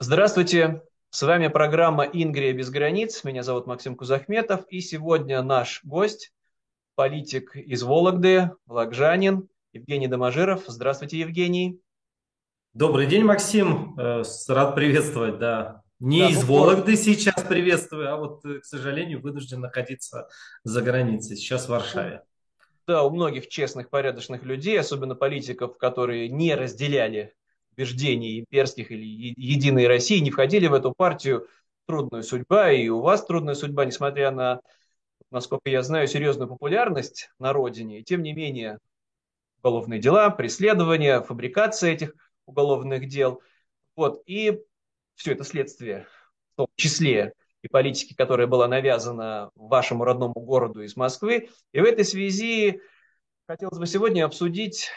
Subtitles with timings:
[0.00, 3.24] Здравствуйте, с вами программа «Ингрия без границ».
[3.24, 6.32] Меня зовут Максим Кузахметов, и сегодня наш гость,
[6.94, 10.62] политик из Вологды, вологжанин Евгений Доможиров.
[10.68, 11.80] Здравствуйте, Евгений.
[12.74, 13.98] Добрый день, Максим.
[13.98, 15.82] Э, рад приветствовать, да.
[15.98, 20.28] Не да, из ну, Вологды сейчас приветствую, а вот, э, к сожалению, вынужден находиться
[20.62, 22.22] за границей, сейчас в Варшаве.
[22.86, 27.34] Да, у многих честных, порядочных людей, особенно политиков, которые не разделяли
[27.78, 31.46] убеждений имперских или Единой России, не входили в эту партию,
[31.86, 34.60] трудная судьба, и у вас трудная судьба, несмотря на,
[35.30, 38.78] насколько я знаю, серьезную популярность на родине, и тем не менее
[39.62, 42.14] уголовные дела, преследования, фабрикация этих
[42.46, 43.40] уголовных дел.
[43.94, 44.60] Вот, и
[45.14, 46.06] все это следствие,
[46.54, 47.32] в том числе
[47.62, 51.48] и политики, которая была навязана вашему родному городу из Москвы.
[51.72, 52.80] И в этой связи
[53.46, 54.90] хотелось бы сегодня обсудить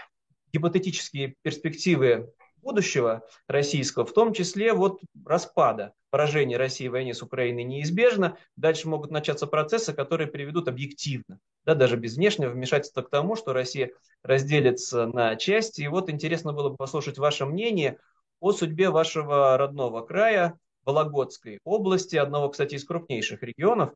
[0.52, 7.64] гипотетические перспективы будущего российского, в том числе вот распада, поражения России в войне с Украиной
[7.64, 8.38] неизбежно.
[8.56, 13.54] Дальше могут начаться процессы, которые приведут объективно, да, даже без внешнего вмешательства к тому, что
[13.54, 13.92] Россия
[14.24, 15.82] разделится на части.
[15.82, 17.98] И вот интересно было бы послушать ваше мнение
[18.40, 23.94] о судьбе вашего родного края, Вологодской области, одного, кстати, из крупнейших регионов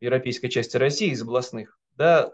[0.00, 2.32] европейской части России, из областных, да,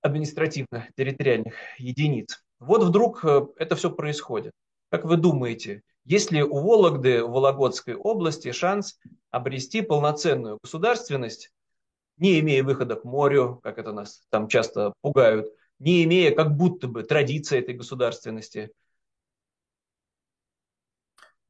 [0.00, 2.42] административно-территориальных единиц.
[2.60, 4.52] Вот вдруг э, это все происходит.
[4.90, 8.98] Как вы думаете, есть ли у Вологды, в Вологодской области шанс
[9.30, 11.52] обрести полноценную государственность,
[12.18, 16.86] не имея выхода к морю, как это нас там часто пугают, не имея как будто
[16.86, 18.72] бы традиции этой государственности?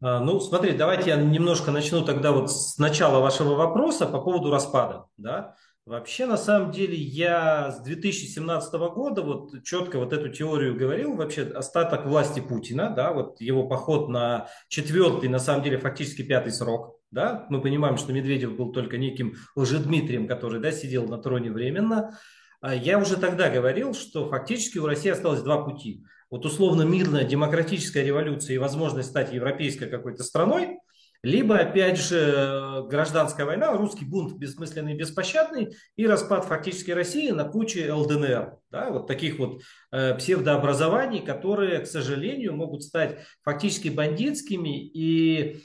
[0.01, 4.51] А, ну, смотри, давайте я немножко начну тогда вот с начала вашего вопроса по поводу
[4.51, 5.07] распада.
[5.17, 5.57] Да?
[5.87, 11.43] Вообще, на самом деле, я с 2017 года вот четко вот эту теорию говорил, вообще
[11.43, 17.01] остаток власти Путина, да, вот его поход на четвертый, на самом деле, фактически пятый срок,
[17.11, 22.17] да, мы понимаем, что Медведев был только неким лжедмитрием, который, да, сидел на троне временно.
[22.61, 26.05] А я уже тогда говорил, что фактически у России осталось два пути.
[26.31, 30.79] Вот условно мирная демократическая революция и возможность стать европейской какой-то страной–
[31.23, 37.93] либо, опять же, гражданская война, русский бунт бессмысленный, беспощадный и распад фактически России на куче
[37.93, 38.57] ЛДНР.
[38.71, 39.61] Да, вот таких вот
[39.93, 45.63] э, псевдообразований, которые, к сожалению, могут стать фактически бандитскими и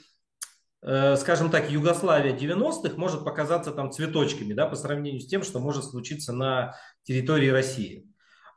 [0.82, 5.58] э, скажем так, Югославия 90-х может показаться там цветочками, да, по сравнению с тем, что
[5.58, 6.74] может случиться на
[7.04, 8.06] территории России.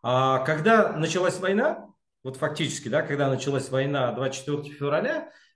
[0.03, 1.85] А когда началась война,
[2.23, 5.48] вот фактически, да, когда началась война 24 февраля, Э,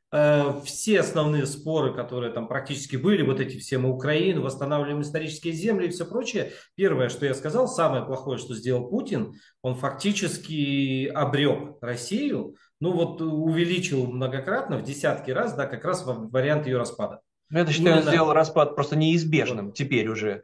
[0.64, 5.88] все основные споры, которые там практически были, вот эти все мы Украину, восстанавливаем исторические земли
[5.88, 11.78] и все прочее, первое, что я сказал, самое плохое, что сделал Путин, он фактически обрек
[11.82, 17.22] Россию, ну вот увеличил многократно, в десятки раз, да, как раз вариант ее распада.
[17.50, 18.12] Ну, это, считаю, Именно...
[18.12, 20.44] сделал распад просто неизбежным теперь уже.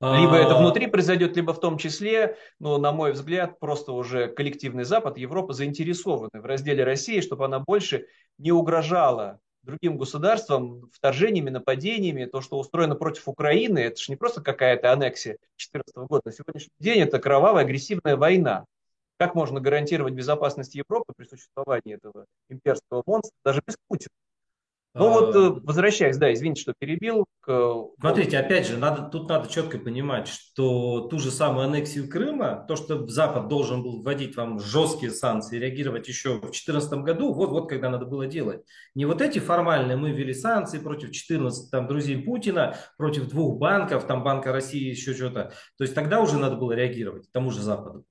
[0.00, 0.58] Либо это а.
[0.60, 5.52] внутри произойдет, либо в том числе, но, на мой взгляд, просто уже коллективный Запад, Европа
[5.54, 8.06] заинтересованы в разделе России, чтобы она больше
[8.38, 12.26] не угрожала другим государствам вторжениями, нападениями.
[12.26, 16.22] То, что устроено против Украины, это же не просто какая-то аннексия 2014 года.
[16.26, 18.66] На сегодняшний день это кровавая агрессивная война.
[19.18, 24.10] Как можно гарантировать безопасность Европы при существовании этого имперского монстра даже без Путина?
[24.98, 27.24] Ну вот, э, а, возвращаясь, да, извините, что перебил.
[27.40, 27.84] К...
[28.00, 32.74] Смотрите, опять же, надо, тут надо четко понимать, что ту же самую аннексию Крыма, то,
[32.74, 37.68] что Запад должен был вводить вам жесткие санкции, реагировать еще в 2014 году, вот, вот
[37.68, 38.62] когда надо было делать.
[38.94, 44.04] Не вот эти формальные, мы ввели санкции против 14 там, друзей Путина, против двух банков,
[44.06, 45.52] там Банка России, еще что-то.
[45.76, 48.04] То есть тогда уже надо было реагировать, тому же Западу.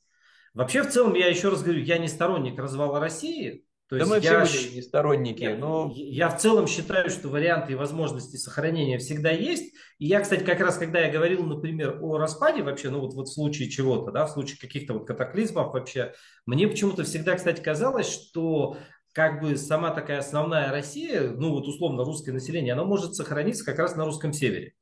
[0.54, 4.20] Вообще, в целом, я еще раз говорю, я не сторонник развала России, то да мы
[4.20, 5.44] я, все не сторонники.
[5.44, 5.92] Я, но...
[5.96, 9.74] я в целом считаю, что варианты и возможности сохранения всегда есть.
[9.98, 13.30] И я, кстати, как раз, когда я говорил, например, о распаде вообще, ну вот, вот
[13.30, 16.14] в случае чего-то, да, в случае каких-то вот катаклизмов вообще,
[16.46, 18.78] мне почему-то всегда, кстати, казалось, что
[19.14, 23.80] как бы сама такая основная Россия, ну вот условно русское население, оно может сохраниться как
[23.80, 24.74] раз на русском севере.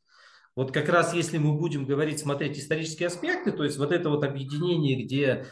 [0.55, 4.23] Вот как раз если мы будем говорить, смотреть исторические аспекты, то есть вот это вот
[4.23, 5.45] объединение, где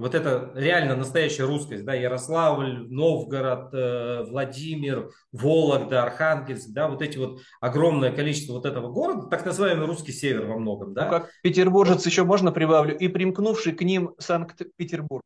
[0.00, 7.18] вот это реально настоящая русскость, да, Ярославль, Новгород, э, Владимир, Вологда, Архангельск, да, вот эти
[7.18, 11.04] вот огромное количество вот этого города, так называемый русский север во многом, да.
[11.04, 15.24] Ну, как петербуржец еще можно прибавлю, и примкнувший к ним Санкт-Петербург.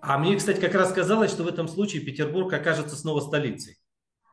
[0.00, 3.78] А мне, кстати, как раз казалось, что в этом случае Петербург окажется снова столицей.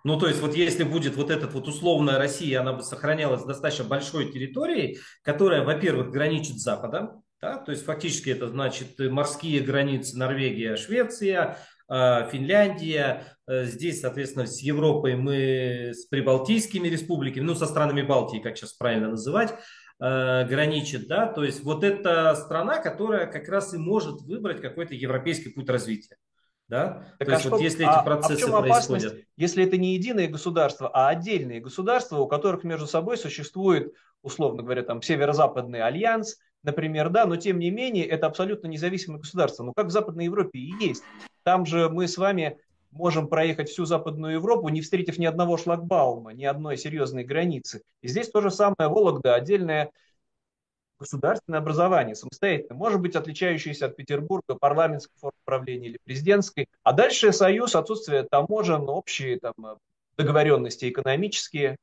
[0.04, 3.86] Ну, то есть, вот если будет вот этот вот условная Россия, она бы сохранялась достаточно
[3.86, 7.57] большой территорией, которая, во-первых, граничит с Западом, да?
[7.57, 11.57] То есть фактически это значит морские границы Норвегия, Швеция,
[11.90, 18.40] э, Финляндия, э, здесь, соответственно, с Европой мы с прибалтийскими республиками, ну, со странами Балтии,
[18.40, 23.74] как сейчас правильно называть, э, граничит, да, то есть вот это страна, которая как раз
[23.74, 26.16] и может выбрать какой-то европейский путь развития.
[26.69, 27.13] Да?
[27.19, 29.28] Так То а есть что, вот если а, эти процессы а чем опасность, происходят...
[29.36, 34.81] если это не единое государство, а отдельные государства, у которых между собой существует, условно говоря,
[34.81, 39.63] там северо-западный альянс, например, да, но тем не менее это абсолютно независимое государство.
[39.63, 41.04] Ну как в Западной Европе и есть.
[41.44, 42.57] Там же мы с вами
[42.92, 47.81] можем проехать всю Западную Европу, не встретив ни одного шлагбаума, ни одной серьезной границы.
[48.01, 49.92] И здесь то же самое Вологда, отдельная
[51.00, 57.33] государственное образование, самостоятельное, может быть отличающееся от Петербурга парламентской формы правления или президентской, а дальше
[57.33, 59.54] союз, отсутствие таможен, общие там,
[60.18, 61.77] договоренности экономические,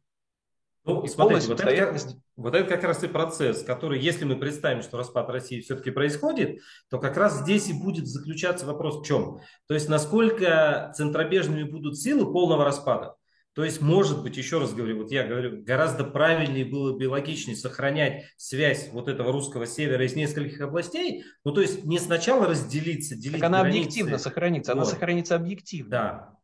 [0.96, 1.98] ну, смотрите, вот это,
[2.36, 6.60] вот это как раз и процесс, который, если мы представим, что распад России все-таки происходит,
[6.90, 9.40] то как раз здесь и будет заключаться вопрос в чем?
[9.66, 13.14] То есть, насколько центробежными будут силы полного распада.
[13.54, 17.56] То есть, может быть, еще раз говорю, вот я говорю, гораздо правильнее было бы логичнее
[17.56, 21.24] сохранять связь вот этого русского севера из нескольких областей.
[21.44, 23.78] Ну, то есть, не сначала разделиться, делить Так она границы.
[23.78, 24.82] объективно сохранится, вот.
[24.82, 25.90] она сохранится объективно.
[25.90, 26.40] Да.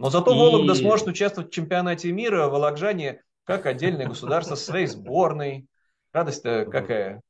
[0.00, 0.34] Но зато и...
[0.34, 5.66] Вологда сможет участвовать в чемпионате мира, Волокжане, как отдельное государство со своей сборной.
[6.12, 7.20] Радость-то какая.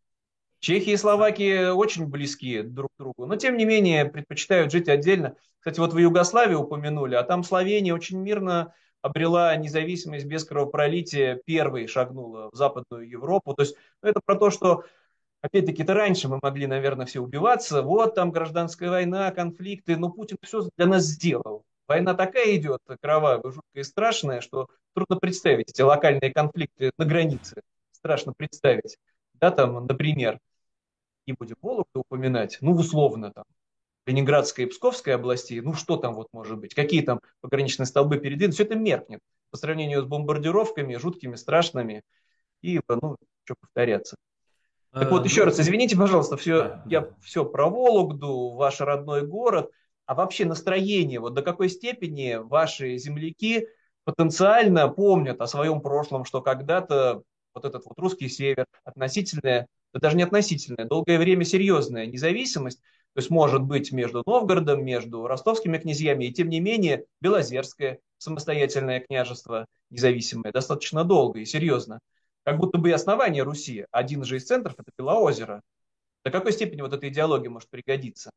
[0.58, 5.36] Чехия и Словакия очень близки друг к другу, но тем не менее предпочитают жить отдельно.
[5.58, 11.86] Кстати, вот вы Югославию упомянули, а там Словения очень мирно обрела независимость без кровопролития, первой
[11.86, 13.54] шагнула в Западную Европу.
[13.54, 14.84] То есть ну, это про то, что
[15.42, 17.82] Опять-таки, это раньше мы могли, наверное, все убиваться.
[17.82, 19.96] Вот там гражданская война, конфликты.
[19.96, 21.64] Но Путин все для нас сделал.
[21.90, 27.62] Война такая идет, кровавая, жуткая и страшная, что трудно представить эти локальные конфликты на границе.
[27.90, 28.96] Страшно представить.
[29.34, 30.38] Да, там, например,
[31.26, 33.42] не будем Вологду упоминать, ну, условно, там,
[34.06, 38.54] Ленинградской и Псковской области, ну, что там вот может быть, какие там пограничные столбы передвинуть,
[38.54, 39.18] все это меркнет
[39.50, 42.02] по сравнению с бомбардировками, жуткими, страшными,
[42.62, 44.14] и, ну, что повторяться.
[44.92, 49.72] Так вот, еще раз, извините, пожалуйста, все, я все про Вологду, ваш родной город,
[50.10, 53.68] а вообще настроение, вот до какой степени ваши земляки
[54.02, 57.22] потенциально помнят о своем прошлом, что когда-то
[57.54, 63.20] вот этот вот русский север, относительная, да даже не относительная, долгое время серьезная независимость, то
[63.20, 69.66] есть может быть между Новгородом, между ростовскими князьями, и тем не менее Белозерское самостоятельное княжество
[69.90, 72.00] независимое достаточно долго и серьезно.
[72.42, 75.62] Как будто бы и основание Руси, один же из центров это Белоозеро.
[76.24, 78.32] До какой степени вот эта идеология может пригодиться?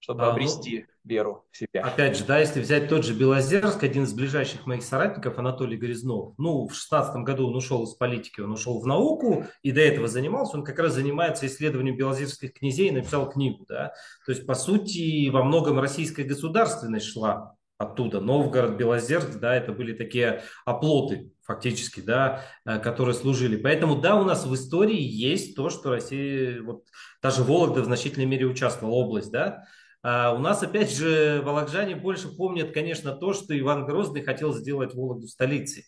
[0.00, 1.82] Чтобы а, обрести ну, веру в себя.
[1.82, 6.34] Опять же, да, если взять тот же Белозерск, один из ближайших моих соратников, Анатолий Грязнов,
[6.38, 10.08] ну, в шестнадцатом году он ушел из политики, он ушел в науку, и до этого
[10.08, 13.92] занимался, он как раз занимается исследованием белозерских князей и написал книгу, да,
[14.24, 18.20] то есть, по сути, во многом российская государственность шла оттуда.
[18.20, 23.56] Новгород, Белозерск, да, это были такие оплоты фактически, да, э, которые служили.
[23.56, 26.84] Поэтому, да, у нас в истории есть то, что Россия, вот
[27.22, 29.64] даже Вологда в значительной мере участвовала, область, да,
[30.02, 34.94] а у нас, опять же, волокжане больше помнят, конечно, то, что Иван Грозный хотел сделать
[34.94, 35.84] Вологду столицей.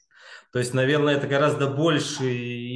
[0.53, 2.25] То есть, наверное, это гораздо больше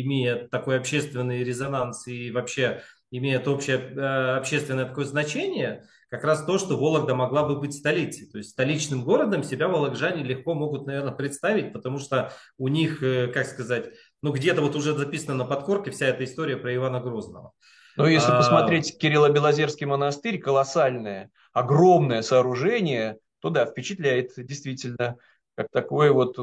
[0.00, 6.58] имеет такой общественный резонанс и вообще имеет общее э, общественное такое значение, как раз то,
[6.58, 8.28] что Вологда могла бы быть столицей.
[8.30, 13.28] То есть столичным городом себя волокжане легко могут, наверное, представить, потому что у них, э,
[13.28, 13.90] как сказать,
[14.22, 17.52] ну где-то вот уже записана на подкорке вся эта история про Ивана Грозного.
[17.96, 18.36] Но ну, если а...
[18.36, 25.16] посмотреть Кирилло-Белозерский монастырь, колоссальное, огромное сооружение, то да, впечатляет действительно,
[25.54, 26.36] как такое вот,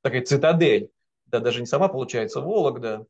[0.00, 0.90] такая цитадель.
[1.26, 3.06] Да, даже не сама получается Вологда,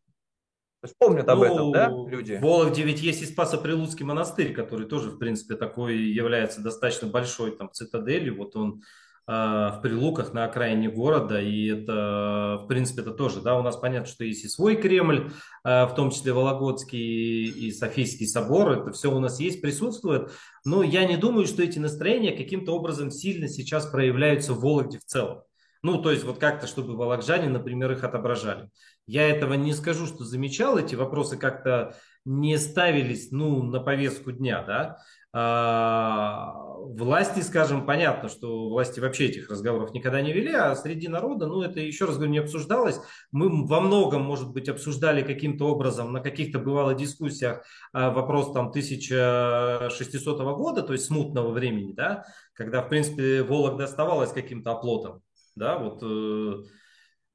[0.84, 2.36] то есть помнят об ну, этом, да, люди?
[2.36, 7.56] В Вологде ведь есть и Спасо-Прилуцкий монастырь, который тоже, в принципе, такой является достаточно большой
[7.56, 8.36] там цитаделью.
[8.36, 8.82] Вот он
[9.26, 14.06] в Прилуках на окраине города, и это, в принципе, это тоже, да, у нас понятно,
[14.06, 15.30] что есть и свой Кремль,
[15.62, 20.30] а, в том числе Вологодский и Софийский собор, это все у нас есть, присутствует,
[20.66, 25.04] но я не думаю, что эти настроения каким-то образом сильно сейчас проявляются в Вологде в
[25.04, 25.42] целом.
[25.82, 28.70] Ну, то есть вот как-то, чтобы волокжане, например, их отображали.
[29.06, 34.62] Я этого не скажу, что замечал, эти вопросы как-то не ставились, ну, на повестку дня,
[34.62, 34.96] да.
[35.36, 41.48] А, власти, скажем, понятно, что власти вообще этих разговоров никогда не вели, а среди народа,
[41.48, 43.00] ну, это еще раз говорю, не обсуждалось.
[43.32, 48.68] Мы во многом, может быть, обсуждали каким-то образом на каких-то бывало дискуссиях а, вопрос там
[48.68, 55.20] 1600 года, то есть смутного времени, да, когда, в принципе, Вологда оставалась каким-то оплотом,
[55.56, 56.62] да, вот э,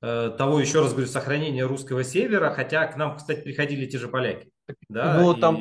[0.03, 4.07] э, того, еще раз говорю, сохранения русского севера, хотя к нам, кстати, приходили те же
[4.07, 4.49] поляки.
[4.87, 5.41] Да, ну, и...
[5.41, 5.57] там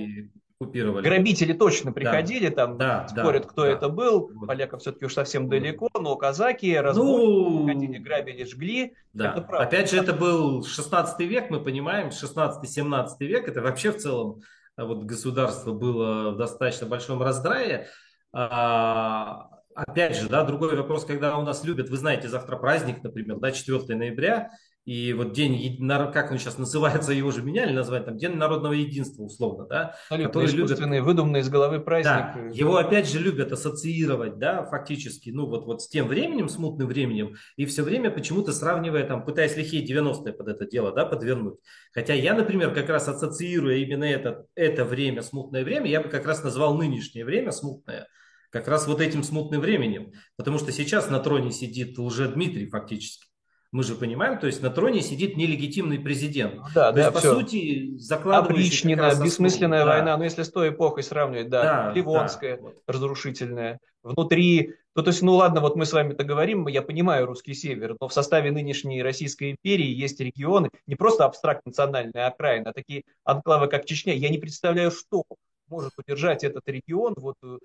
[0.61, 1.05] купировали.
[1.05, 2.55] Грабители точно приходили, да.
[2.55, 3.69] там да, спорят, да, кто да.
[3.69, 4.31] это был.
[4.35, 4.47] Вот.
[4.49, 5.51] Поляков все-таки уж совсем вот.
[5.51, 8.95] далеко, но казаки, разбойники, ну, ходили, грабили, жгли.
[9.13, 9.33] Да.
[9.33, 9.67] Это правда.
[9.67, 14.43] Опять же, это был 16 век, мы понимаем, 16-17 век, это вообще в целом
[14.77, 17.87] вот государство было в достаточно большом раздрае.
[18.33, 23.39] А, опять же, да, другой вопрос, когда у нас любят, вы знаете, завтра праздник, например,
[23.39, 24.51] да, 4 ноября,
[24.89, 25.77] и вот день,
[26.15, 29.95] как он сейчас называется, его же меняли название, там День народного единства, условно, да.
[30.05, 32.07] Абсолютно который искусственный, любят, выдуманный из головы праздник.
[32.07, 36.89] Да, его опять же любят ассоциировать, да, фактически, ну вот, вот с тем временем, смутным
[36.89, 41.59] временем, и все время почему-то сравнивая, там, пытаясь лихие 90-е под это дело, да, подвернуть.
[41.93, 46.25] Хотя я, например, как раз ассоциируя именно это, это время, смутное время, я бы как
[46.25, 48.09] раз назвал нынешнее время смутное,
[48.49, 50.13] как раз вот этим смутным временем.
[50.39, 53.28] Потому что сейчас на троне сидит уже Дмитрий фактически.
[53.71, 56.55] Мы же понимаем, то есть на троне сидит нелегитимный президент.
[56.55, 57.35] Ну да, то да, есть, по все.
[57.35, 58.65] сути, закладывающий...
[58.65, 59.93] Опричнина, бессмысленная да.
[59.93, 62.69] война, ну если с той эпохой сравнивать, да, да Ливонская, да.
[62.87, 63.79] разрушительная.
[64.03, 67.95] Внутри, ну то есть, ну ладно, вот мы с вами-то говорим, я понимаю русский север,
[68.01, 73.03] но в составе нынешней Российской империи есть регионы, не просто абстракт национальная окраина, а такие
[73.25, 74.15] анклавы, как Чечня.
[74.15, 75.25] Я не представляю, что
[75.67, 77.59] может удержать этот регион вот э,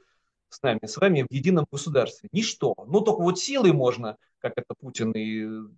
[0.50, 2.28] с нами, с вами в едином государстве.
[2.34, 2.76] Ничто.
[2.88, 5.70] Ну, только вот силой можно, как это Путин и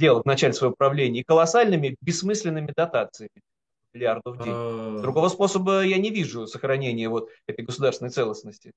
[0.00, 3.42] делал в начале своего правления, и колоссальными бессмысленными дотациями
[3.92, 4.52] миллиардов в день.
[4.54, 4.98] А.
[5.02, 8.72] Другого способа я не вижу сохранения вот этой государственной целостности.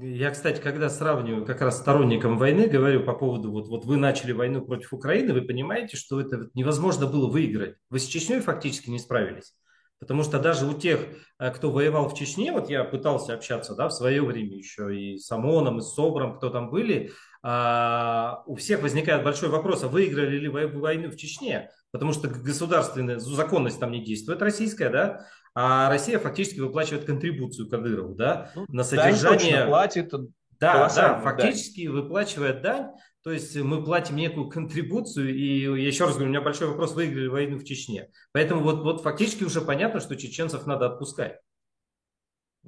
[0.00, 4.32] Я, кстати, когда сравниваю как раз сторонникам войны, говорю по поводу, вот, вот вы начали
[4.32, 7.76] войну против Украины, вы понимаете, что это невозможно было выиграть.
[7.88, 9.54] Вы с Чечней фактически не справились.
[9.98, 11.00] Потому что даже у тех,
[11.38, 15.18] э, кто воевал в Чечне, вот я пытался общаться да, в свое время еще и
[15.18, 17.10] с ОМОНом, и с СОБРом, кто там были,
[17.42, 21.70] у всех возникает большой вопрос, а выиграли ли войну в Чечне?
[21.90, 28.14] Потому что государственная законность там не действует, российская, да, а Россия фактически выплачивает контрибуцию Кадырову,
[28.14, 29.60] да, ну, на содержание...
[29.60, 30.12] Да, платит.
[30.60, 31.94] Да, да, фактически дань.
[31.94, 32.88] выплачивает дань,
[33.22, 37.28] то есть мы платим некую контрибуцию, и еще раз говорю, у меня большой вопрос, выиграли
[37.28, 38.10] войну в Чечне.
[38.32, 41.38] Поэтому вот, вот фактически уже понятно, что чеченцев надо отпускать.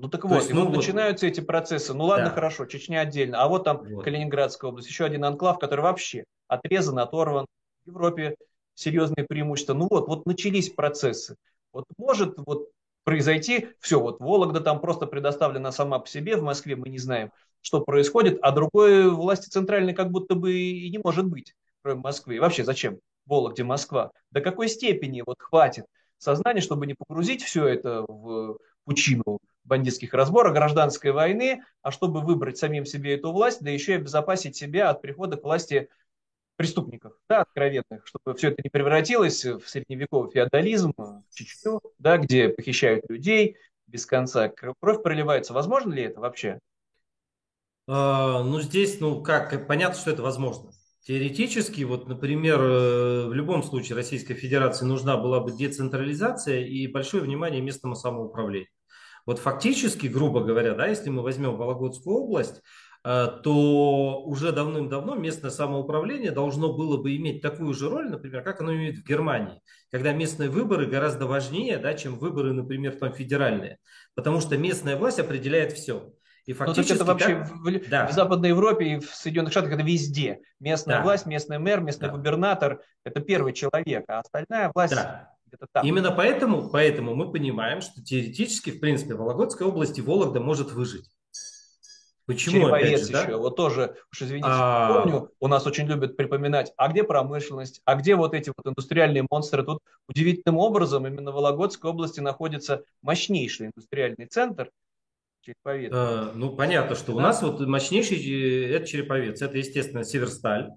[0.01, 1.93] Ну так вот, есть, и ну, вот начинаются эти процессы.
[1.93, 2.35] Ну ладно, да.
[2.35, 3.43] хорошо, Чечня отдельно.
[3.43, 4.03] А вот там вот.
[4.03, 7.45] Калининградская область, еще один анклав, который вообще отрезан, оторван.
[7.85, 8.35] В Европе
[8.75, 9.75] серьезные преимущества.
[9.75, 11.37] Ну вот, вот начались процессы.
[11.73, 12.69] Вот может вот
[13.05, 17.31] произойти, все, вот Вологда там просто предоставлена сама по себе, в Москве мы не знаем,
[17.61, 22.37] что происходит, а другой власти центральной как будто бы и не может быть, кроме Москвы.
[22.37, 24.13] И вообще зачем Вологде Москва?
[24.31, 25.85] До какой степени вот хватит
[26.17, 29.39] сознания, чтобы не погрузить все это в пучину
[29.71, 34.57] бандитских разборов, гражданской войны, а чтобы выбрать самим себе эту власть, да еще и обезопасить
[34.57, 35.89] себя от прихода к власти
[36.57, 42.51] преступников, да, откровенных, чтобы все это не превратилось в средневековый феодализм, в Чечню, да, где
[42.51, 45.55] похищают людей без конца, кровь проливается.
[45.55, 46.59] Возможно ли это вообще?
[47.87, 50.71] А, ну, здесь, ну, как, понятно, что это возможно.
[51.03, 57.23] Теоретически, вот, например, э, в любом случае Российской Федерации нужна была бы децентрализация и большое
[57.23, 58.69] внимание местному самоуправлению.
[59.31, 62.63] Вот фактически, грубо говоря, да, если мы возьмем Вологодскую область,
[63.05, 68.61] э, то уже давным-давно местное самоуправление должно было бы иметь такую же роль, например, как
[68.61, 73.79] оно имеет в Германии, когда местные выборы гораздо важнее, да, чем выборы, например, там федеральные,
[74.17, 76.13] потому что местная власть определяет все.
[76.47, 78.09] И фактически ну, это вообще так, в, да.
[78.09, 80.41] в Западной Европе и в Соединенных Штатах это везде.
[80.59, 81.03] Местная да.
[81.05, 82.17] власть, местный мэр, местный да.
[82.17, 85.31] губернатор– это первый человек, а остальная власть да.
[85.51, 85.87] Где-то там.
[85.87, 91.11] Именно поэтому, поэтому мы понимаем, что теоретически, в принципе, в Вологодской области Вологда может выжить.
[92.27, 92.61] Почему?
[92.61, 93.27] Череповец же, еще.
[93.27, 93.37] Да?
[93.39, 95.03] Вот тоже, уж извините, а...
[95.03, 99.27] помню, у нас очень любят припоминать, а где промышленность, а где вот эти вот индустриальные
[99.29, 99.65] монстры.
[99.65, 104.71] Тут удивительным образом именно в Вологодской области находится мощнейший индустриальный центр,
[105.43, 105.91] Череповец.
[105.93, 107.19] А, ну, понятно, что да?
[107.19, 109.43] у нас вот мощнейший э, это Череповец.
[109.43, 110.71] Это, естественно, Северсталь.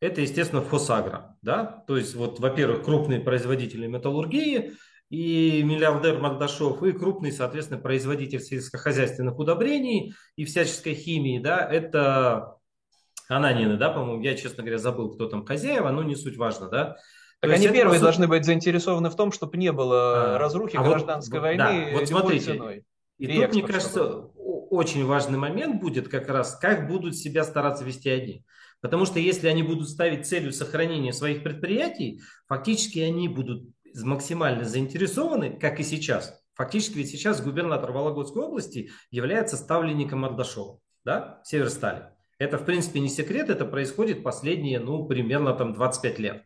[0.00, 1.36] Это, естественно, Фосагра.
[1.42, 1.84] Да?
[1.86, 4.72] То есть, вот, во-первых, крупные производители металлургии
[5.10, 11.38] и миллиардер Магдашов, и крупный, соответственно, производитель сельскохозяйственных удобрений и всяческой химии.
[11.38, 11.66] Да?
[11.68, 12.58] Это
[13.28, 16.96] Ананины, да, по-моему, я, честно говоря, забыл, кто там хозяева, но не суть важно, да.
[17.40, 18.02] Так То они первые сути...
[18.02, 21.98] должны быть заинтересованы в том, чтобы не было а, разрухи а гражданской вот, войны да,
[21.98, 22.84] вот смотрите, ценой.
[23.18, 24.04] И, и тут, мне кажется,
[24.70, 28.44] очень важный момент будет как раз, как будут себя стараться вести они.
[28.80, 33.68] Потому что если они будут ставить целью сохранения своих предприятий, фактически они будут
[34.02, 36.40] максимально заинтересованы, как и сейчас.
[36.54, 42.10] Фактически ведь сейчас губернатор Вологодской области является ставленником Ардашова, да, Северстали.
[42.38, 46.44] Это, в принципе, не секрет, это происходит последние, ну, примерно там 25 лет.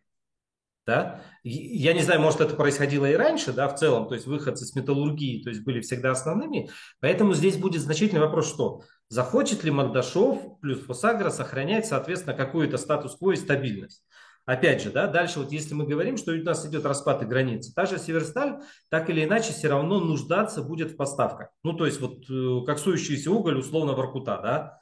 [0.85, 1.21] Да?
[1.43, 4.75] Я не знаю, может это происходило и раньше, да, в целом, то есть выходцы с
[4.75, 8.81] металлургии, то есть были всегда основными, поэтому здесь будет значительный вопрос, что
[9.13, 14.03] захочет ли Мордашов плюс Фосагра сохранять, соответственно, какую-то статус-кво и стабильность.
[14.45, 17.71] Опять же, да, дальше вот если мы говорим, что у нас идет распад и границы,
[17.73, 18.57] та же Северсталь
[18.89, 21.49] так или иначе все равно нуждаться будет в поставках.
[21.63, 24.81] Ну, то есть вот э, как сующийся уголь условно Воркута, да,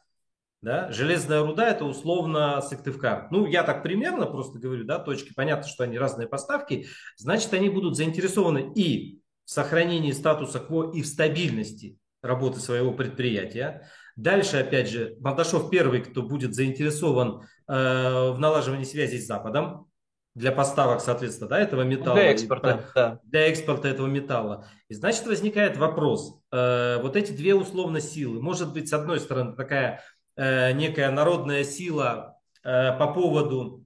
[0.62, 0.92] да?
[0.92, 3.28] Железная руда это условно Сыктывкар.
[3.32, 5.34] Ну, я так примерно просто говорю, да, точки.
[5.36, 6.88] Понятно, что они разные поставки.
[7.18, 13.90] Значит, они будут заинтересованы и в сохранении статуса КВО, и в стабильности работы своего предприятия.
[14.22, 19.88] Дальше, опять же, Бардашов первый, кто будет заинтересован э, в налаживании связи с Западом
[20.36, 22.16] для поставок, соответственно, да, этого металла.
[22.16, 23.20] Для экспорта, и, да.
[23.24, 24.68] Для экспорта этого металла.
[24.88, 26.42] И значит, возникает вопрос.
[26.52, 28.42] Э, вот эти две условно силы.
[28.42, 30.02] Может быть, с одной стороны, такая
[30.38, 33.86] Э, некая народная сила э, по поводу,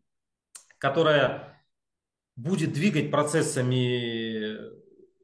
[0.78, 1.62] которая
[2.36, 4.45] будет двигать процессами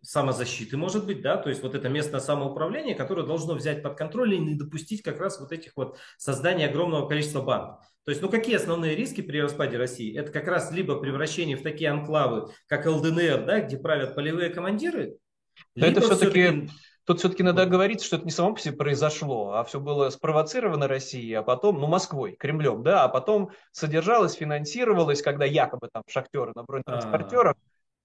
[0.01, 4.33] самозащиты, может быть, да, то есть вот это местное самоуправление, которое должно взять под контроль
[4.33, 7.79] и не допустить как раз вот этих вот создания огромного количества банд.
[8.03, 10.17] То есть, ну какие основные риски при распаде России?
[10.17, 15.17] Это как раз либо превращение в такие анклавы, как ЛДНР, да, где правят полевые командиры.
[15.75, 16.69] Но это все-таки все
[17.05, 20.87] Тут все-таки надо говорить, что это не само по себе произошло, а все было спровоцировано
[20.87, 26.51] Россией, а потом, ну, Москвой, Кремлем, да, а потом содержалось, финансировалось, когда якобы там шахтеры
[26.55, 27.55] на бронетранспортерах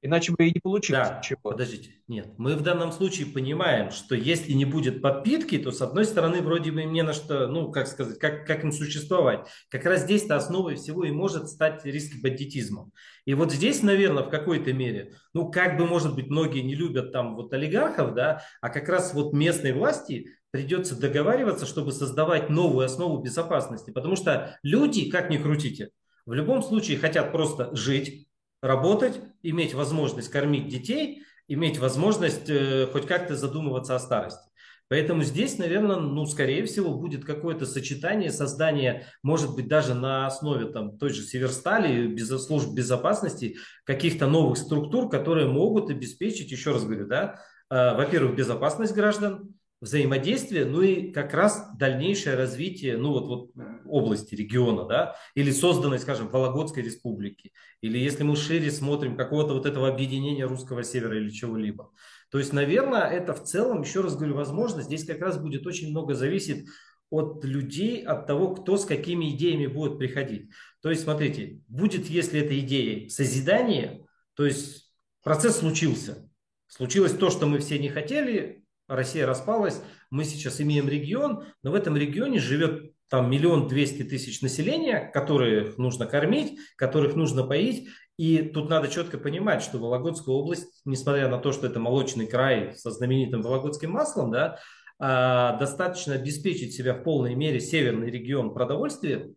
[0.03, 1.51] Иначе бы и не получилось да, ничего.
[1.51, 2.29] Подождите, нет.
[2.37, 6.71] Мы в данном случае понимаем, что если не будет подпитки, то с одной стороны вроде
[6.71, 9.49] бы не на что, ну, как сказать, как, как им существовать.
[9.71, 12.91] Как раз здесь-то основой всего и может стать риск бандитизма.
[13.25, 17.11] И вот здесь, наверное, в какой-то мере, ну, как бы, может быть, многие не любят
[17.11, 22.85] там вот олигархов, да, а как раз вот местной власти придется договариваться, чтобы создавать новую
[22.85, 23.91] основу безопасности.
[23.91, 25.91] Потому что люди, как ни крутите,
[26.27, 28.26] в любом случае хотят просто жить,
[28.67, 34.47] работать, иметь возможность кормить детей, иметь возможность э, хоть как-то задумываться о старости.
[34.89, 40.67] Поэтому здесь, наверное, ну, скорее всего, будет какое-то сочетание, создание, может быть, даже на основе
[40.67, 46.85] там, той же Северстали, без, служб безопасности, каких-то новых структур, которые могут обеспечить, еще раз
[46.85, 53.27] говорю, да, э, во-первых, безопасность граждан, взаимодействие, ну и как раз дальнейшее развитие, ну вот,
[53.27, 53.51] вот
[53.85, 59.67] области, региона, да, или созданной, скажем, Вологодской республики, или если мы шире смотрим какого-то вот
[59.67, 61.93] этого объединения русского севера или чего-либо.
[62.31, 65.91] То есть, наверное, это в целом, еще раз говорю, возможно, здесь как раз будет очень
[65.91, 66.67] много зависит
[67.11, 70.51] от людей, от того, кто с какими идеями будет приходить.
[70.83, 76.29] То есть, смотрите, будет, если эта идея созидание, то есть процесс случился.
[76.67, 81.75] Случилось то, что мы все не хотели, Россия распалась, мы сейчас имеем регион, но в
[81.75, 87.89] этом регионе живет там миллион двести тысяч населения, которых нужно кормить, которых нужно поить.
[88.17, 92.75] И тут надо четко понимать, что Вологодская область, несмотря на то, что это молочный край
[92.75, 94.59] со знаменитым вологодским маслом, да,
[94.99, 99.31] а, достаточно обеспечить себя в полной мере северный регион продовольствия,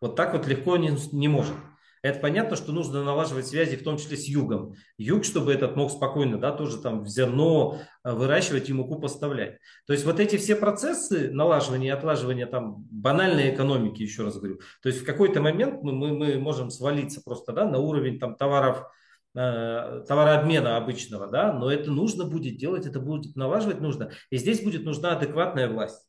[0.00, 1.54] вот так вот легко не, не может.
[2.06, 4.76] Это понятно, что нужно налаживать связи, в том числе с югом.
[4.96, 9.58] Юг, чтобы этот мог спокойно, да, тоже там зерно э, выращивать и муку поставлять.
[9.88, 14.60] То есть вот эти все процессы налаживания и отлаживания там банальной экономики, еще раз говорю.
[14.82, 18.36] То есть в какой-то момент мы, мы, мы можем свалиться просто, да, на уровень там
[18.36, 18.84] товаров,
[19.34, 24.12] э, товарообмена обычного, да, но это нужно будет делать, это будет налаживать нужно.
[24.30, 26.06] И здесь будет нужна адекватная власть.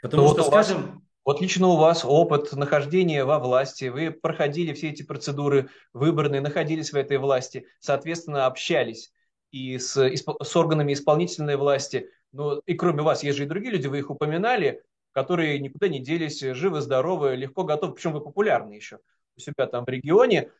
[0.00, 4.72] Потому ну, что, вот скажем, вот лично у вас опыт нахождения во власти, вы проходили
[4.72, 9.12] все эти процедуры выборные, находились в этой власти, соответственно, общались
[9.50, 12.08] и с, с органами исполнительной власти.
[12.30, 15.98] Ну и кроме вас есть же и другие люди, вы их упоминали, которые никуда не
[15.98, 19.00] делись, живы, здоровы, легко готовы, причем вы популярны еще
[19.36, 20.52] у себя там в регионе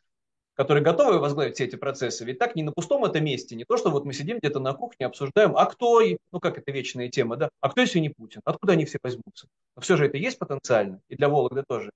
[0.57, 2.25] которые готовы возглавить все эти процессы.
[2.25, 4.73] Ведь так не на пустом это месте, не то, что вот мы сидим где-то на
[4.73, 8.41] кухне, обсуждаем, а кто, ну как это вечная тема, да, а кто если не Путин,
[8.43, 9.47] откуда они все возьмутся?
[9.75, 11.91] Но все же это есть потенциально, и для Вологды тоже.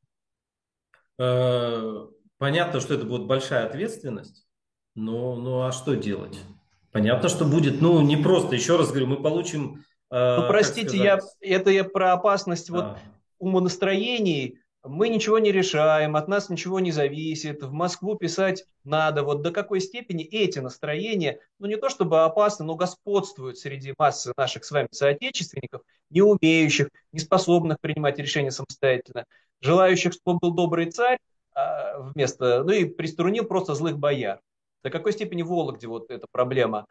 [1.17, 4.45] Э, понятно, что это будет большая ответственность,
[4.93, 6.39] но ну а что делать?
[6.91, 9.83] Понятно, что будет, ну не просто, еще раз говорю, мы получим...
[10.11, 12.99] Э, ну простите, я, это я про опасность вот
[13.39, 19.23] умонастроений, мы ничего не решаем, от нас ничего не зависит, в Москву писать надо.
[19.23, 24.33] Вот до какой степени эти настроения, ну не то чтобы опасны, но господствуют среди массы
[24.35, 29.25] наших с вами соотечественников, не умеющих, не способных принимать решения самостоятельно,
[29.61, 31.19] желающих, чтобы был добрый царь
[31.53, 34.39] а, вместо, ну и приструнил просто злых бояр.
[34.83, 36.87] До какой степени Вологде вот эта проблема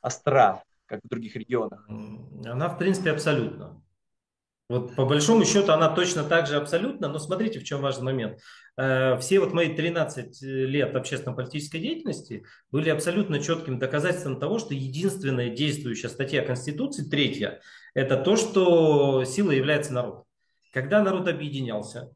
[0.00, 1.86] остра, как в других регионах?
[1.88, 3.82] Она, в принципе, абсолютно.
[4.68, 8.40] Вот по большому счету она точно так же абсолютно, но смотрите, в чем важный момент.
[8.76, 15.50] Э, все вот мои 13 лет общественно-политической деятельности были абсолютно четким доказательством того, что единственная
[15.50, 17.60] действующая статья Конституции, третья,
[17.94, 20.24] это то, что сила является народ.
[20.72, 22.12] Когда народ объединялся,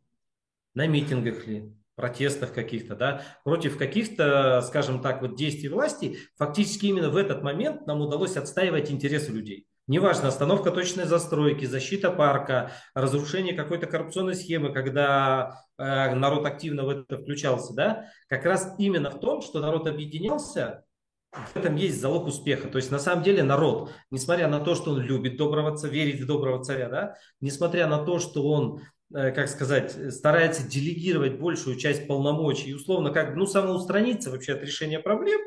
[0.75, 7.11] на митингах ли, протестах каких-то, да, против каких-то, скажем так, вот действий власти, фактически именно
[7.11, 9.67] в этот момент нам удалось отстаивать интересы людей.
[9.91, 16.91] Неважно, остановка точной застройки, защита парка, разрушение какой-то коррупционной схемы, когда э, народ активно в
[16.91, 20.85] это включался, да, как раз именно в том, что народ объединялся,
[21.33, 22.69] в этом есть залог успеха.
[22.69, 26.21] То есть на самом деле народ, несмотря на то, что он любит доброго царя, верит
[26.21, 31.77] в доброго царя, да, несмотря на то, что он Э, как сказать, старается делегировать большую
[31.77, 35.41] часть полномочий условно как ну, самоустраниться вообще от решения проблем,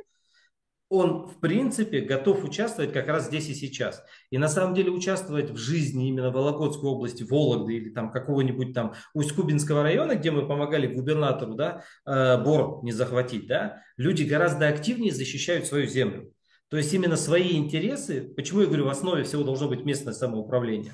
[0.93, 4.03] он, в принципе, готов участвовать как раз здесь и сейчас.
[4.29, 8.93] И на самом деле участвовать в жизни именно Вологодской области, Вологды или там какого-нибудь там
[9.15, 15.11] Усть-Кубинского района, где мы помогали губернатору, да, э, Бор не захватить, да, люди гораздо активнее
[15.11, 16.31] защищают свою землю.
[16.69, 20.93] То есть именно свои интересы, почему я говорю, в основе всего должно быть местное самоуправление.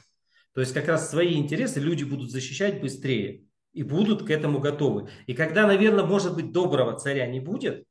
[0.54, 5.10] То есть как раз свои интересы люди будут защищать быстрее и будут к этому готовы.
[5.28, 7.84] И когда, наверное, может быть, доброго царя не будет,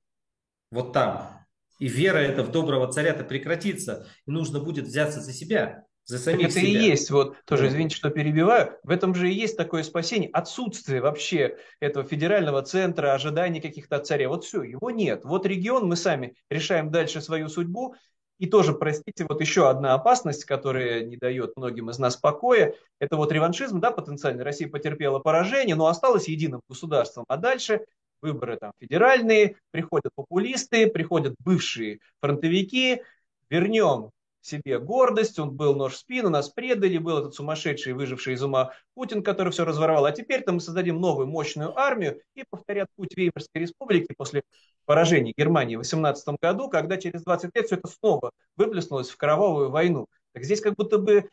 [0.71, 1.38] вот там,
[1.79, 6.47] и вера эта в доброго царя-то прекратится, и нужно будет взяться за себя, за самих
[6.47, 6.69] Это себя.
[6.69, 11.01] и есть, вот тоже, извините, что перебиваю, в этом же и есть такое спасение, отсутствие
[11.01, 14.29] вообще этого федерального центра, ожиданий каких-то от царя.
[14.29, 15.25] Вот все, его нет.
[15.25, 17.95] Вот регион, мы сами решаем дальше свою судьбу,
[18.39, 23.17] и тоже, простите, вот еще одна опасность, которая не дает многим из нас покоя, это
[23.17, 27.25] вот реваншизм, да, потенциально Россия потерпела поражение, но осталась единым государством.
[27.29, 27.85] А дальше
[28.21, 33.03] выборы там федеральные, приходят популисты, приходят бывшие фронтовики,
[33.51, 38.43] вернем себе гордость, он был нож в спину, нас предали, был этот сумасшедший, выживший из
[38.43, 40.07] ума Путин, который все разворовал.
[40.07, 44.43] А теперь-то мы создадим новую мощную армию и повторят путь Веймарской республики после
[44.85, 49.71] поражения Германии в 18 году, когда через 20 лет все это снова выплеснулось в кровавую
[49.71, 50.07] войну.
[50.33, 51.29] Так здесь как будто бы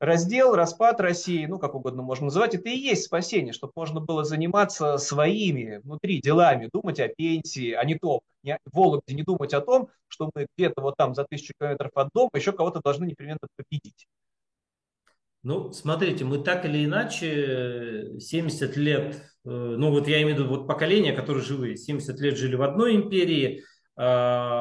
[0.00, 4.24] раздел, распад России, ну, как угодно можно называть, это и есть спасение, чтобы можно было
[4.24, 9.52] заниматься своими внутри делами, думать о пенсии, а не то, не, в Вологде не думать
[9.54, 13.04] о том, что мы где-то вот там за тысячу километров от дома еще кого-то должны
[13.04, 14.06] непременно победить.
[15.42, 20.48] Ну, смотрите, мы так или иначе 70 лет, э, ну вот я имею в виду
[20.50, 23.62] вот поколения, которые живые, 70 лет жили в одной империи,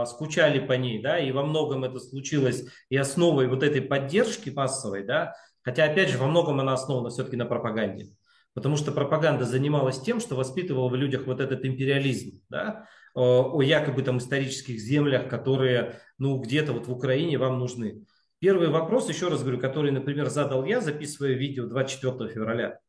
[0.05, 5.03] скучали по ней, да, и во многом это случилось и основой вот этой поддержки массовой,
[5.03, 8.11] да, хотя, опять же, во многом она основана все-таки на пропаганде,
[8.53, 13.61] потому что пропаганда занималась тем, что воспитывала в людях вот этот империализм, да, о, о
[13.61, 18.05] якобы там исторических землях, которые, ну, где-то вот в Украине вам нужны.
[18.39, 22.79] Первый вопрос, еще раз говорю, который, например, задал я, записывая видео 24 февраля,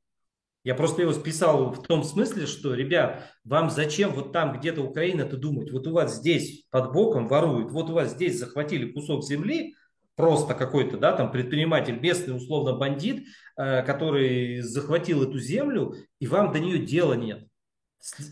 [0.63, 5.37] я просто его списал в том смысле, что, ребят, вам зачем вот там где-то Украина-то
[5.37, 5.71] думать?
[5.71, 9.75] Вот у вас здесь под боком воруют, вот у вас здесь захватили кусок земли,
[10.17, 16.53] просто какой-то, да, там предприниматель, местный условно бандит, э, который захватил эту землю, и вам
[16.53, 17.47] до нее дела нет.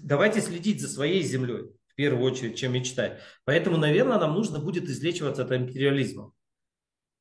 [0.03, 3.21] Давайте следить за своей землей, в первую очередь, чем мечтать.
[3.45, 6.33] Поэтому, наверное, нам нужно будет излечиваться от империализма.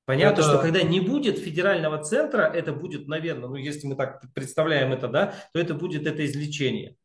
[0.07, 0.49] Понятно, это...
[0.49, 5.09] что когда не будет федерального центра, это будет, наверное, ну если мы так представляем это,
[5.09, 6.95] да, то это будет это излечение.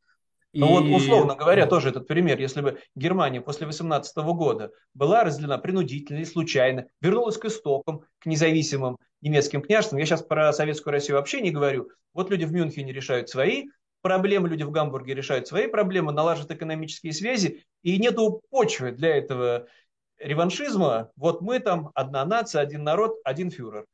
[0.52, 0.88] Ну и...
[0.88, 6.18] вот условно говоря, тоже этот пример, если бы Германия после 18 года была разделена принудительно
[6.18, 11.40] и случайно, вернулась к истокам, к независимым немецким княжествам, я сейчас про Советскую Россию вообще
[11.40, 13.64] не говорю, вот люди в Мюнхене решают свои
[14.00, 19.66] проблемы, люди в Гамбурге решают свои проблемы, налаживают экономические связи, и нету почвы для этого
[20.22, 23.86] реваншизма, вот мы там одна нация, один народ, один фюрер.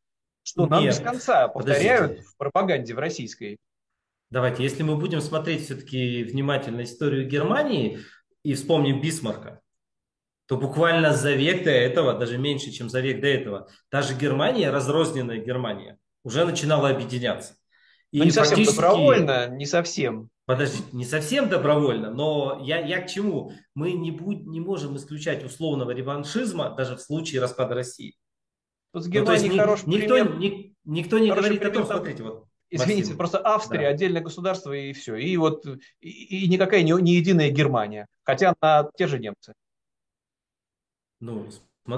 [0.42, 0.70] Что Нет.
[0.70, 2.28] нам без конца повторяют Подождите.
[2.28, 3.58] в пропаганде в российской.
[4.30, 8.00] Давайте, если мы будем смотреть все-таки внимательно историю Германии
[8.42, 9.60] и вспомним Бисмарка,
[10.46, 14.70] то буквально за век до этого, даже меньше, чем за век до этого, даже Германия,
[14.70, 17.54] разрозненная Германия, уже начинала объединяться.
[18.10, 20.30] И не совсем добровольно, не совсем.
[20.46, 23.52] Подождите, не совсем добровольно, но я, я к чему?
[23.74, 28.14] Мы не, будь, не можем исключать условного реваншизма даже в случае распада России.
[28.94, 30.38] Тут с Германией ну, хороший никто, пример.
[30.38, 32.46] Ни, никто не говорит пример, о том, смотрите, вот.
[32.70, 33.16] Извините, Максим.
[33.18, 33.88] просто Австрия да.
[33.88, 35.16] отдельное государство и все.
[35.16, 35.66] И вот
[36.00, 39.52] и, и никакая не, не единая Германия, хотя на те же немцы.
[41.20, 41.46] Ну,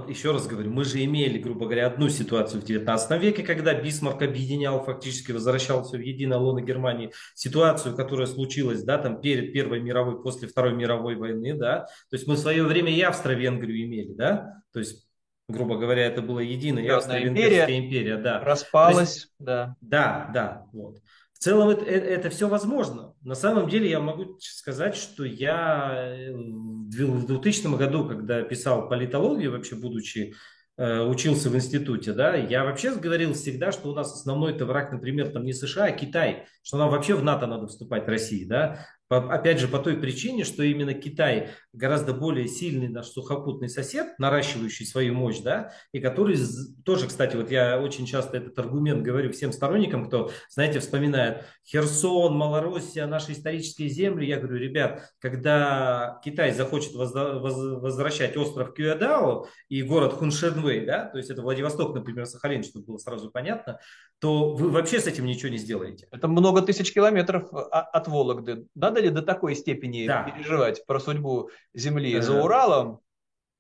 [0.08, 4.22] еще раз говорю, мы же имели, грубо говоря, одну ситуацию в 19 веке, когда Бисмарк
[4.22, 10.22] объединял, фактически возвращался в единое лоно Германии, ситуацию, которая случилась, да, там перед Первой мировой,
[10.22, 14.62] после Второй мировой войны, да, то есть мы в свое время и Австро-Венгрию имели, да,
[14.72, 15.06] то есть
[15.50, 18.40] грубо говоря, это была единая Австро-Венгерская империя, империя, да.
[18.40, 19.76] Распалась, есть, да.
[19.80, 20.98] Да, да, вот.
[21.40, 23.14] Целом это, это, это все возможно.
[23.22, 29.52] На самом деле я могу сказать, что я э, в 2000 году, когда писал политологию,
[29.52, 30.34] вообще будучи
[30.76, 34.92] э, учился в институте, да, я вообще говорил всегда, что у нас основной это враг,
[34.92, 38.86] например, там не США, а Китай, что нам вообще в НАТО надо вступать России, да,
[39.10, 44.86] Опять же, по той причине, что именно Китай гораздо более сильный наш сухопутный сосед, наращивающий
[44.86, 46.36] свою мощь, да, и который
[46.84, 52.36] тоже, кстати, вот я очень часто этот аргумент говорю всем сторонникам, кто, знаете, вспоминает Херсон,
[52.36, 60.14] Малороссия, наши исторические земли, я говорю, ребят, когда Китай захочет возвращать остров Кюэдао и город
[60.14, 63.78] Хуншенвей, да, то есть это Владивосток, например, Сахалин, чтобы было сразу понятно,
[64.18, 66.08] то вы вообще с этим ничего не сделаете.
[66.10, 68.66] Это много тысяч километров а, от Вологды.
[68.74, 70.24] Надо ли до такой степени да.
[70.24, 72.22] переживать про судьбу Земли да.
[72.22, 73.00] за Уралом?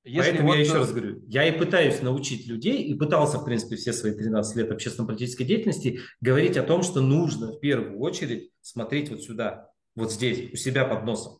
[0.02, 0.54] Если Поэтому вот...
[0.54, 4.12] я еще раз говорю, я и пытаюсь научить людей, и пытался, в принципе, все свои
[4.12, 9.70] 13 лет общественно-политической деятельности говорить о том, что нужно в первую очередь смотреть вот сюда,
[9.94, 11.38] вот здесь, у себя под носом.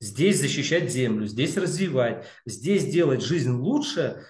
[0.00, 4.24] Здесь защищать землю, здесь развивать, здесь делать жизнь лучше,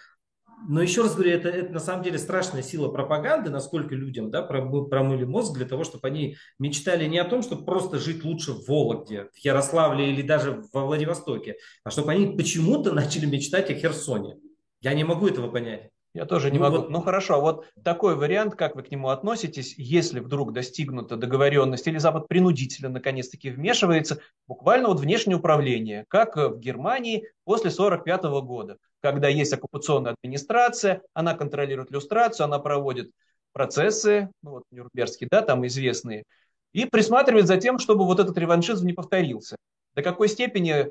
[0.67, 4.43] но еще раз говорю, это, это на самом деле страшная сила пропаганды, насколько людям да,
[4.43, 8.67] промыли мозг для того, чтобы они мечтали не о том, чтобы просто жить лучше в
[8.69, 14.37] Вологде, в Ярославле или даже во Владивостоке, а чтобы они почему-то начали мечтать о Херсоне.
[14.81, 15.91] Я не могу этого понять.
[16.15, 16.77] Я тоже не ну, могу.
[16.77, 16.91] Вот...
[16.91, 21.99] Ну хорошо, вот такой вариант, как вы к нему относитесь, если вдруг достигнута договоренность или
[21.99, 29.29] Запад принудительно наконец-таки вмешивается, буквально вот внешнее управление, как в Германии после 1945 года, когда
[29.29, 33.11] есть оккупационная администрация, она контролирует иллюстрацию, она проводит
[33.53, 36.25] процессы, ну вот Нюрнбергские, да, там известные,
[36.73, 39.57] и присматривает за тем, чтобы вот этот реваншизм не повторился.
[39.95, 40.91] До какой степени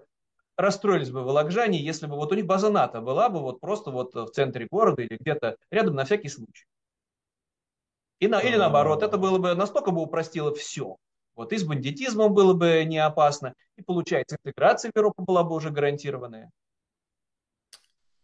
[0.58, 4.13] расстроились бы волокжане, если бы вот у них база НАТО была бы вот просто вот
[4.13, 6.65] в центре города или где-то рядом на всякий случай.
[8.19, 10.97] И на, или наоборот, это было бы настолько бы упростило все.
[11.34, 15.56] Вот и с бандитизмом было бы не опасно, и получается интеграция в Европу была бы
[15.56, 16.52] уже гарантированная.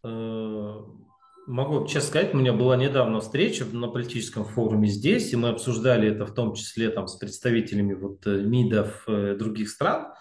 [0.04, 0.76] Э,
[1.48, 6.12] могу честно сказать, у меня была недавно встреча на политическом форуме здесь, и мы обсуждали
[6.12, 10.14] это в том числе там, с представителями вот, э, МИДов э, других стран.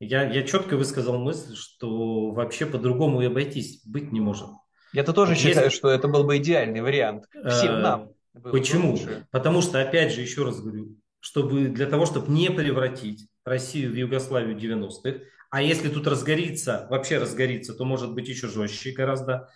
[0.00, 4.48] Я, я четко высказал мысль, что вообще по-другому и обойтись быть не может.
[4.92, 5.48] Я-то тоже Если...
[5.48, 8.10] считаю, что это был бы идеальный вариант всем нам.
[8.42, 8.98] Почему?
[9.30, 13.94] Потому что, опять же, еще раз говорю, чтобы для того, чтобы не превратить Россию в
[13.94, 15.20] Югославию 90-х,
[15.54, 19.48] а если тут разгорится, вообще разгорится, то может быть еще жестче гораздо.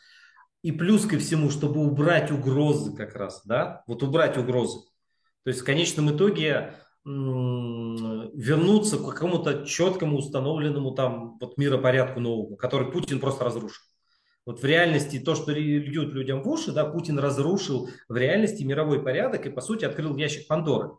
[0.62, 4.78] И плюс ко всему, чтобы убрать угрозы как раз, да, вот убрать угрозы.
[5.42, 12.92] То есть в конечном итоге вернуться к какому-то четкому установленному там вот миропорядку новому, который
[12.92, 13.82] Путин просто разрушил.
[14.46, 19.02] Вот в реальности то, что льют людям в уши, да, Путин разрушил в реальности мировой
[19.02, 20.90] порядок и, по сути, открыл ящик Пандоры.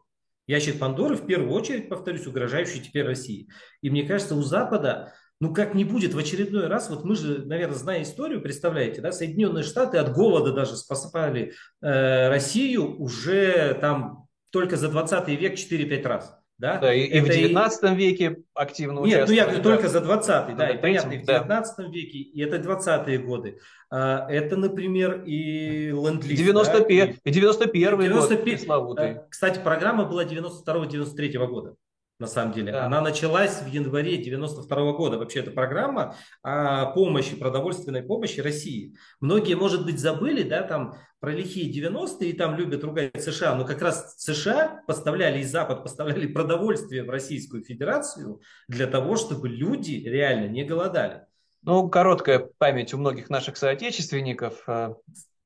[0.50, 3.50] Ящик Пандоры, в первую очередь, повторюсь, угрожающий теперь России.
[3.84, 7.46] И мне кажется, у Запада, ну как не будет в очередной раз, вот мы же,
[7.46, 14.26] наверное, зная историю, представляете, да, Соединенные Штаты от голода даже спасали э, Россию уже там
[14.50, 16.39] только за 20 век 4-5 раз.
[16.60, 17.96] Да, да и, и в 19 и...
[17.96, 19.64] веке активно Нет, ну я говорю да.
[19.64, 21.84] только за 20 да, и понятно, и в 19 да.
[21.86, 23.60] веке, и это 20-е годы.
[23.90, 26.38] А, это, например, и ленд-лиз.
[26.38, 27.14] 91, да?
[27.24, 29.18] и 91 90, год пресловутый.
[29.30, 31.76] Кстати, программа была 92-93 года
[32.20, 32.74] на самом деле.
[32.74, 32.86] Да.
[32.86, 35.18] Она началась в январе 92 года.
[35.18, 38.96] Вообще эта программа о помощи, продовольственной помощи России.
[39.22, 43.66] Многие, может быть, забыли, да, там про лихие 90-е и там любят ругать США, но
[43.66, 50.04] как раз США поставляли и Запад поставляли продовольствие в Российскую Федерацию для того, чтобы люди
[50.06, 51.24] реально не голодали.
[51.62, 54.64] Ну, короткая память у многих наших соотечественников.
[54.68, 54.94] Э,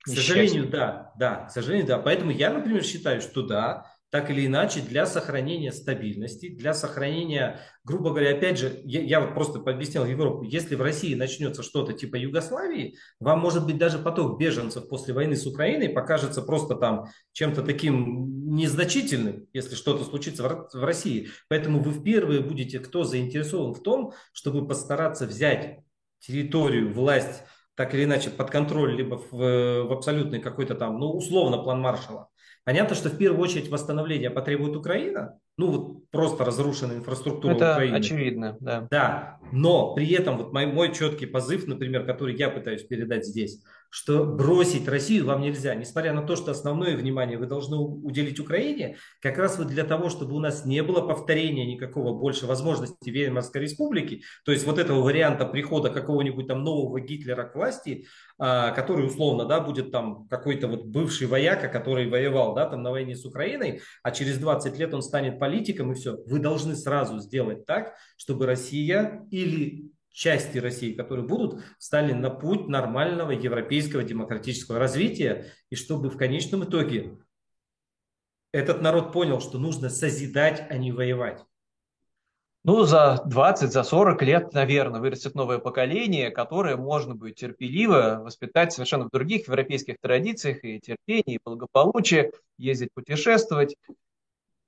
[0.04, 1.98] к сожалению, да, да, к сожалению, да.
[1.98, 8.12] Поэтому я, например, считаю, что да, так или иначе, для сохранения стабильности, для сохранения, грубо
[8.12, 12.17] говоря, опять же, я, я вот просто объяснял Европу, если в России начнется что-то типа
[12.17, 17.63] Югославии, вам может быть даже поток беженцев после войны с Украиной покажется просто там чем-то
[17.63, 21.30] таким незначительным, если что-то случится в, в России.
[21.49, 25.80] Поэтому вы впервые будете, кто заинтересован в том, чтобы постараться взять
[26.19, 27.41] территорию, власть
[27.73, 32.30] так или иначе под контроль, либо в, в абсолютный какой-то там, ну, условно, план Маршала.
[32.65, 37.97] Понятно, что в первую очередь восстановление потребует Украина, ну вот просто разрушенная инфраструктура Это Украины.
[37.97, 38.88] очевидно, да.
[38.89, 43.62] Да, но при этом вот мой, мой четкий позыв, например, который я пытаюсь передать здесь,
[43.93, 45.75] что бросить Россию вам нельзя.
[45.75, 50.10] Несмотря на то, что основное внимание вы должны уделить Украине, как раз вот для того,
[50.10, 55.03] чтобы у нас не было повторения никакого больше возможности Веймарской республики, то есть вот этого
[55.03, 58.08] варианта прихода какого-нибудь там нового Гитлера к власти,
[58.39, 62.89] а, который условно, да, будет там какой-то вот бывший вояка, который воевал, да, там на
[62.89, 66.17] войне с Украиной, а через 20 лет он станет политиком и все.
[66.25, 72.67] Вы должны сразу сделать так, чтобы Россия или части России, которые будут, стали на путь
[72.67, 77.17] нормального европейского демократического развития, и чтобы в конечном итоге
[78.54, 81.43] этот народ понял, что нужно созидать, а не воевать.
[82.65, 88.71] Ну, за 20, за 40 лет, наверное, вырастет новое поколение, которое можно будет терпеливо воспитать
[88.71, 93.76] совершенно в других европейских традициях и терпении, и благополучие, ездить, путешествовать.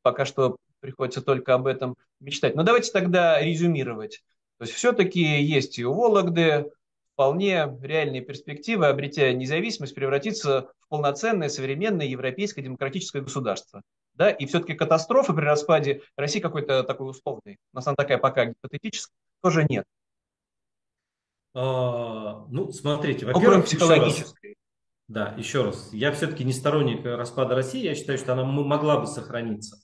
[0.01, 2.55] Пока что приходится только об этом мечтать.
[2.55, 4.21] Но давайте тогда резюмировать.
[4.58, 6.72] То есть все-таки есть и у Вологды
[7.13, 13.82] вполне реальные перспективы, обретя независимость, превратиться в полноценное современное европейское демократическое государство.
[14.13, 14.30] Да?
[14.30, 19.15] И все-таки катастрофы при распаде России какой-то такой условной, у нас она такая пока гипотетическая,
[19.41, 19.86] тоже нет.
[21.54, 24.58] А, ну, смотрите, во-первых, психологической.
[25.08, 25.89] Да, еще раз.
[25.94, 27.82] Я все-таки не сторонник распада России.
[27.82, 29.78] Я считаю, что она могла бы сохраниться.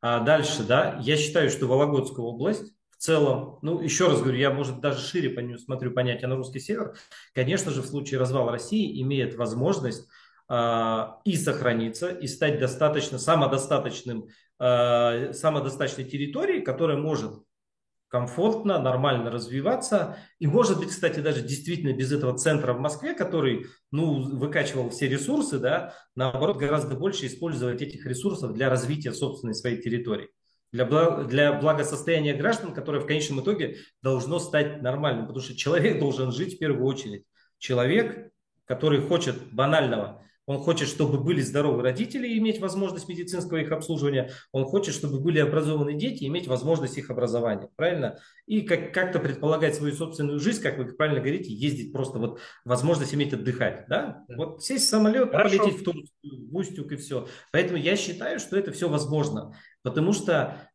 [0.00, 4.50] А дальше, да, я считаю, что Вологодская область в целом, ну, еще раз говорю, я,
[4.50, 6.96] может, даже шире по нему смотрю понятие на русский север,
[7.32, 10.08] конечно же, в случае развала России имеет возможность
[10.50, 14.26] э, и сохраниться, и стать достаточно самодостаточным,
[14.58, 17.34] э, самодостаточной территорией, которая может
[18.08, 20.16] комфортно, нормально развиваться.
[20.40, 25.06] И может быть, кстати, даже действительно без этого центра в Москве, который ну, выкачивал все
[25.06, 30.30] ресурсы, да, наоборот, гораздо больше использовать этих ресурсов для развития собственной своей территории
[30.72, 30.84] для,
[31.24, 35.26] для благосостояния граждан, которое в конечном итоге должно стать нормальным.
[35.26, 37.24] Потому что человек должен жить в первую очередь.
[37.58, 38.32] Человек,
[38.64, 44.30] который хочет банального, он хочет, чтобы были здоровые родители и иметь возможность медицинского их обслуживания.
[44.50, 47.68] Он хочет, чтобы были образованные дети и иметь возможность их образования.
[47.76, 48.18] Правильно?
[48.46, 53.14] И как- как-то предполагать свою собственную жизнь, как вы правильно говорите, ездить просто вот возможность
[53.14, 53.84] иметь отдыхать.
[53.88, 54.24] Да?
[54.26, 54.36] да.
[54.36, 55.58] Вот сесть в самолет, Хорошо.
[55.58, 57.28] полететь в Турцию, в Устюг и все.
[57.52, 59.54] Поэтому я считаю, что это все возможно.
[59.82, 60.70] Потому что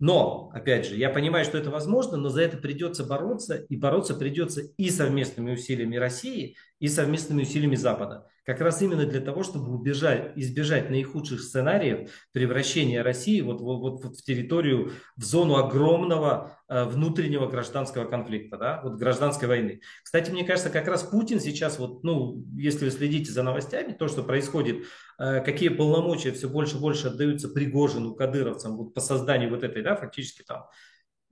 [0.00, 4.14] но, опять же, я понимаю, что это возможно, но за это придется бороться, и бороться
[4.14, 8.26] придется и совместными усилиями России, и совместными усилиями Запада.
[8.44, 14.16] Как раз именно для того, чтобы убежать, избежать наихудших сценариев превращения России вот, вот, вот,
[14.16, 19.80] в территорию, в зону огромного э, внутреннего гражданского конфликта, да, вот гражданской войны.
[20.02, 24.08] Кстати, мне кажется, как раз Путин сейчас, вот, ну, если вы следите за новостями, то,
[24.08, 24.84] что происходит,
[25.18, 29.82] э, какие полномочия все больше и больше отдаются Пригожину, кадыровцам вот, по созданию вот этой,
[29.82, 30.64] да, фактически там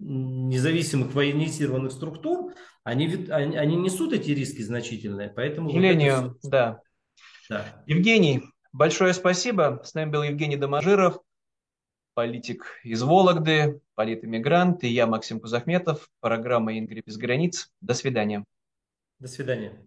[0.03, 5.29] независимых военизированных структур, они, они, они несут эти риски значительные.
[5.29, 6.81] Поэтому К сожалению, вот да.
[7.49, 7.85] да.
[7.87, 9.81] Евгений, большое спасибо.
[9.85, 11.21] С нами был Евгений Доможиров,
[12.15, 17.71] политик из Вологды, политэмигрант, и я, Максим Кузахметов, программа «Ингрид без границ».
[17.81, 18.45] До свидания.
[19.19, 19.81] До свидания.